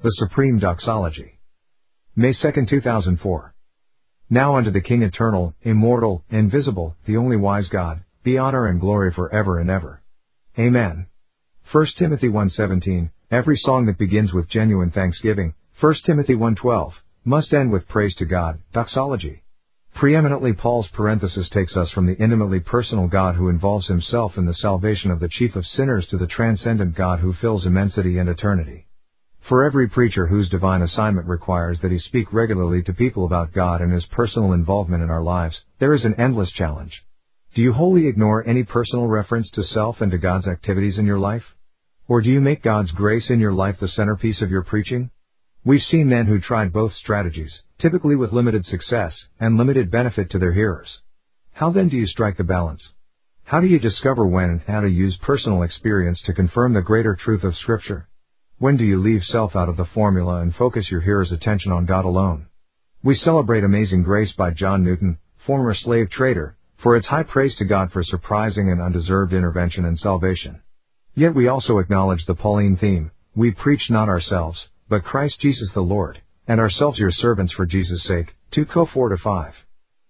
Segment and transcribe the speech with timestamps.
[0.00, 1.40] The Supreme Doxology.
[2.14, 3.54] May 2, 2004.
[4.30, 9.12] Now unto the King eternal, immortal, invisible, the only wise God, be honor and glory
[9.12, 10.00] forever and ever.
[10.56, 11.08] Amen.
[11.72, 16.92] 1 Timothy 1:17 Every song that begins with genuine thanksgiving, 1 Timothy 1:12,
[17.24, 19.42] must end with praise to God, doxology.
[19.96, 24.54] Preeminently Paul's parenthesis takes us from the intimately personal God who involves himself in the
[24.54, 28.87] salvation of the chief of sinners to the transcendent God who fills immensity and eternity.
[29.48, 33.80] For every preacher whose divine assignment requires that he speak regularly to people about God
[33.80, 37.02] and his personal involvement in our lives, there is an endless challenge.
[37.54, 41.18] Do you wholly ignore any personal reference to self and to God's activities in your
[41.18, 41.44] life?
[42.08, 45.08] Or do you make God's grace in your life the centerpiece of your preaching?
[45.64, 50.38] We've seen men who tried both strategies, typically with limited success and limited benefit to
[50.38, 50.98] their hearers.
[51.54, 52.86] How then do you strike the balance?
[53.44, 57.16] How do you discover when and how to use personal experience to confirm the greater
[57.16, 58.07] truth of Scripture?
[58.60, 61.86] When do you leave self out of the formula and focus your hearer's attention on
[61.86, 62.46] God alone?
[63.04, 67.64] We celebrate Amazing Grace by John Newton, former slave trader, for its high praise to
[67.64, 70.60] God for surprising and undeserved intervention and salvation.
[71.14, 75.80] Yet we also acknowledge the Pauline theme, we preach not ourselves, but Christ Jesus the
[75.80, 79.54] Lord, and ourselves your servants for Jesus' sake, 2 Co 4 5.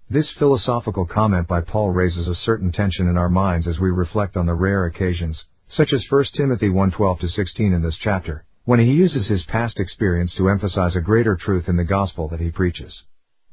[0.08, 4.38] This philosophical comment by Paul raises a certain tension in our minds as we reflect
[4.38, 9.26] on the rare occasions such as 1 Timothy 1:12-16 in this chapter, when he uses
[9.26, 13.02] his past experience to emphasize a greater truth in the gospel that he preaches.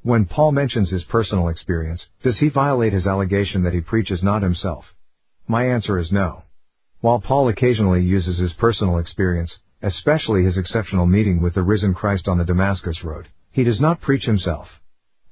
[0.01, 4.43] When Paul mentions his personal experience, does he violate his allegation that he preaches not
[4.43, 4.85] himself?
[5.47, 6.43] My answer is no.
[7.01, 12.27] While Paul occasionally uses his personal experience, especially his exceptional meeting with the risen Christ
[12.27, 14.67] on the Damascus road, he does not preach himself.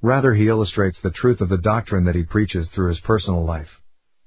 [0.02, 3.80] Rather he illustrates the truth of the doctrine that he preaches through his personal life.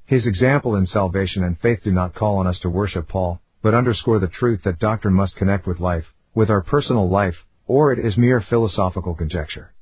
[0.08, 3.74] His example in salvation and faith do not call on us to worship Paul, but
[3.74, 8.00] underscore the truth that doctrine must connect with life, with our personal life, or it
[8.00, 9.74] is mere philosophical conjecture.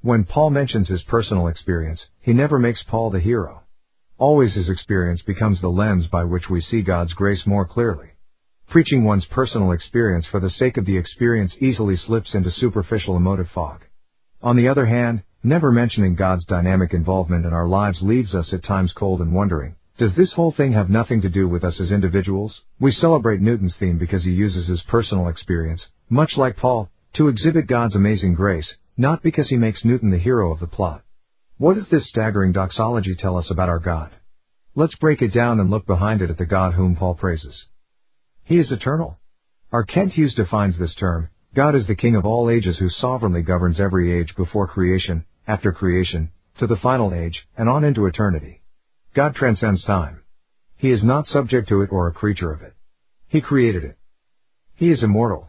[0.00, 3.60] When Paul mentions his personal experience, he never makes Paul the hero.
[4.16, 8.08] Always his experience becomes the lens by which we see God's grace more clearly.
[8.70, 13.50] Preaching one's personal experience for the sake of the experience easily slips into superficial emotive
[13.50, 13.82] fog.
[14.40, 18.64] On the other hand, Never mentioning God's dynamic involvement in our lives leaves us at
[18.64, 21.90] times cold and wondering, does this whole thing have nothing to do with us as
[21.90, 22.62] individuals?
[22.80, 27.66] We celebrate Newton's theme because he uses his personal experience, much like Paul, to exhibit
[27.66, 28.66] God's amazing grace,
[28.96, 31.02] not because he makes Newton the hero of the plot.
[31.58, 34.12] What does this staggering doxology tell us about our God?
[34.74, 37.66] Let's break it down and look behind it at the God whom Paul praises.
[38.44, 39.18] He is eternal.
[39.70, 39.84] R.
[39.84, 43.78] Kent Hughes defines this term, God is the King of all ages who sovereignly governs
[43.78, 48.62] every age before creation, after creation, to the final age, and on into eternity.
[49.14, 50.22] God transcends time.
[50.76, 52.74] He is not subject to it or a creature of it.
[53.28, 53.96] He created it.
[54.74, 55.48] He is immortal.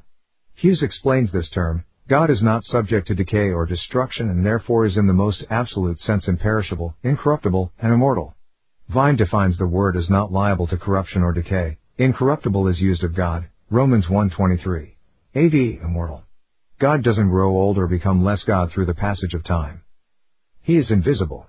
[0.54, 4.96] Hughes explains this term, God is not subject to decay or destruction and therefore is
[4.96, 8.36] in the most absolute sense imperishable, incorruptible, and immortal.
[8.90, 11.80] Vine defines the word as not liable to corruption or decay.
[11.98, 14.92] Incorruptible is used of God, Romans 1.23.
[15.34, 16.24] AD, immortal.
[16.80, 19.82] God doesn't grow old or become less God through the passage of time.
[20.66, 21.46] He is invisible.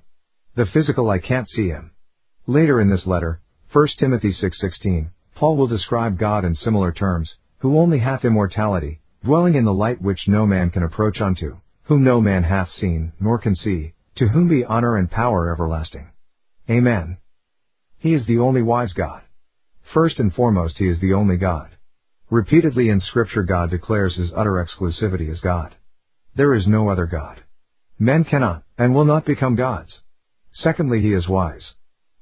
[0.56, 1.93] The physical eye can't see him.
[2.47, 3.41] Later in this letter,
[3.72, 9.54] 1 Timothy 6:16, Paul will describe God in similar terms, who only hath immortality, dwelling
[9.54, 13.38] in the light which no man can approach unto, whom no man hath seen, nor
[13.38, 16.10] can see, to whom be honor and power everlasting.
[16.69, 17.16] Amen.
[17.97, 19.22] He is the only wise God.
[19.94, 21.71] First and foremost he is the only God.
[22.28, 25.75] Repeatedly in scripture God declares his utter exclusivity as God.
[26.34, 27.43] There is no other God.
[27.98, 30.01] Men cannot, and will not become gods.
[30.53, 31.75] Secondly, he is wise.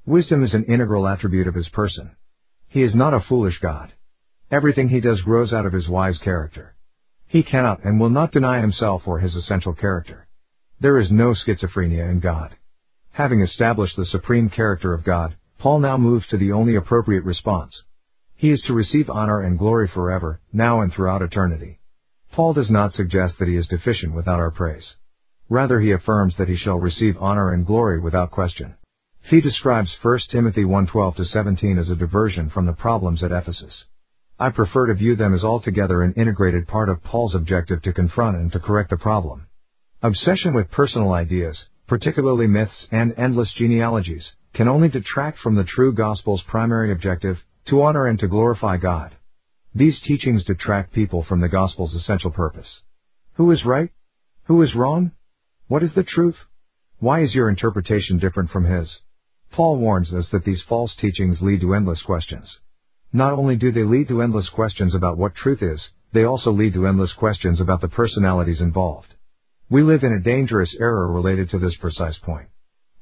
[0.05, 2.11] Wisdom is an integral attribute of his person.
[2.67, 3.93] He is not a foolish God.
[4.51, 6.75] Everything he does grows out of his wise character.
[7.27, 10.27] He cannot and will not deny himself or his essential character.
[10.79, 12.55] There is no schizophrenia in God.
[13.11, 17.81] Having established the supreme character of God, Paul now moves to the only appropriate response.
[18.35, 21.79] He is to receive honor and glory forever, now and throughout eternity.
[22.31, 24.95] Paul does not suggest that he is deficient without our praise.
[25.49, 28.73] Rather he affirms that he shall receive honor and glory without question.
[29.21, 33.85] He describes 1 Timothy 1:12-17 as a diversion from the problems at Ephesus.
[34.39, 38.37] I prefer to view them as altogether an integrated part of Paul's objective to confront
[38.37, 39.45] and to correct the problem.
[40.01, 41.57] Obsession with personal ideas,
[41.87, 47.83] particularly myths and endless genealogies, can only detract from the true gospel's primary objective, to
[47.83, 49.15] honor and to glorify God.
[49.75, 52.81] These teachings detract people from the gospel's essential purpose.
[53.33, 53.91] Who is right?
[54.45, 55.11] Who is wrong?
[55.67, 56.35] What is the truth?
[56.99, 58.99] Why is your interpretation different from his?
[59.51, 62.59] Paul warns us that these false teachings lead to endless questions.
[63.11, 65.83] Not only do they lead to endless questions about what truth is,
[66.13, 69.15] they also lead to endless questions about the personalities involved.
[69.67, 72.49] We live in a dangerous era related to this precise point.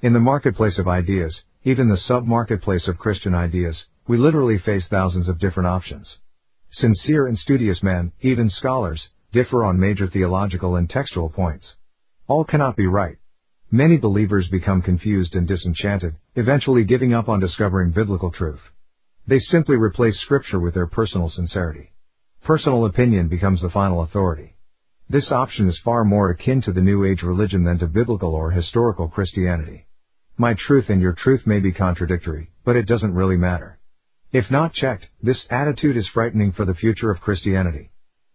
[0.02, 5.28] In the marketplace of ideas, even the sub-marketplace of Christian ideas, we literally face thousands
[5.28, 6.16] of different options.
[6.72, 11.74] Sincere and studious men, even scholars, differ on major theological and textual points.
[12.34, 13.18] All cannot be right.
[13.70, 18.72] Many believers become confused and disenchanted, eventually giving up on discovering biblical truth.
[19.28, 21.94] They simply replace scripture with their personal sincerity.
[22.44, 24.56] Personal opinion becomes the final authority.
[25.08, 28.50] This option is far more akin to the New Age religion than to biblical or
[28.50, 29.86] historical Christianity.
[30.36, 33.78] My truth and your truth may be contradictory, but it doesn't really matter.
[34.32, 37.92] If not checked, this attitude is frightening for the future of Christianity.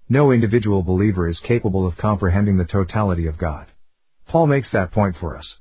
[0.08, 3.66] No individual believer is capable of comprehending the totality of God.
[4.28, 5.56] Paul makes that point for us.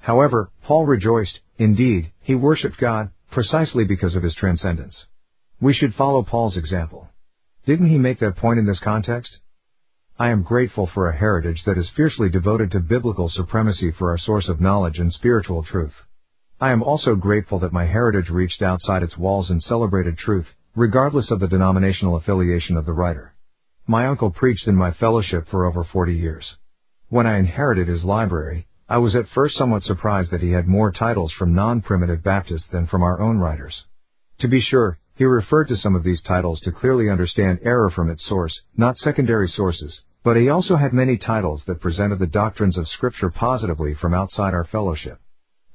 [0.00, 5.06] However, Paul rejoiced, indeed, he worshiped God, precisely because of his transcendence.
[5.60, 7.08] We should follow Paul's example.
[7.64, 9.38] Didn't he make that point in this context?
[10.18, 14.18] I am grateful for a heritage that is fiercely devoted to biblical supremacy for our
[14.18, 15.94] source of knowledge and spiritual truth.
[16.60, 21.30] I am also grateful that my heritage reached outside its walls and celebrated truth, regardless
[21.30, 23.34] of the denominational affiliation of the writer.
[23.86, 26.56] My uncle preached in my fellowship for over 40 years.
[27.10, 30.92] When I inherited his library, I was at first somewhat surprised that he had more
[30.92, 33.84] titles from non-primitive Baptists than from our own writers.
[34.40, 38.10] To be sure, he referred to some of these titles to clearly understand error from
[38.10, 42.76] its source, not secondary sources, but he also had many titles that presented the doctrines
[42.76, 45.18] of Scripture positively from outside our fellowship.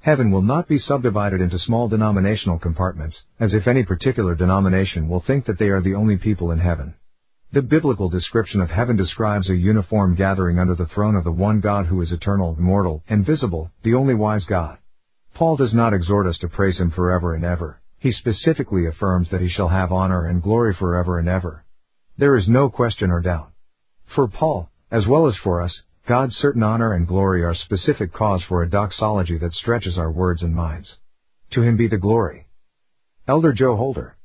[0.01, 5.21] Heaven will not be subdivided into small denominational compartments, as if any particular denomination will
[5.21, 6.93] think that they are the only people in heaven.
[7.53, 11.59] The biblical description of heaven describes a uniform gathering under the throne of the one
[11.59, 14.79] God who is eternal, immortal, and visible, the only wise God.
[15.35, 17.79] Paul does not exhort us to praise him forever and ever.
[17.99, 21.63] He specifically affirms that he shall have honor and glory forever and ever.
[22.17, 23.51] There is no question or doubt.
[24.15, 28.41] For Paul, as well as for us, God's certain honor and glory are specific cause
[28.49, 30.97] for a doxology that stretches our words and minds.
[31.51, 32.47] To him be the glory.
[33.27, 34.15] Elder Joe Holder